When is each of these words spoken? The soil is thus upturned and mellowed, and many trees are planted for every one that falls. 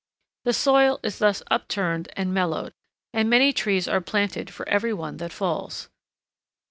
The 0.45 0.53
soil 0.53 0.99
is 1.03 1.19
thus 1.19 1.43
upturned 1.51 2.09
and 2.17 2.33
mellowed, 2.33 2.73
and 3.13 3.29
many 3.29 3.53
trees 3.53 3.87
are 3.87 4.01
planted 4.01 4.49
for 4.49 4.67
every 4.67 4.95
one 4.95 5.17
that 5.17 5.31
falls. 5.31 5.89